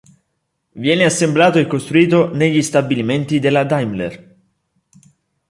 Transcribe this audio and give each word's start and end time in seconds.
Viene 0.71 1.03
assemblato 1.05 1.59
e 1.59 1.67
costruito 1.67 2.33
negli 2.33 2.63
stabilimenti 2.63 3.37
della 3.37 3.63
Daimler. 3.65 4.35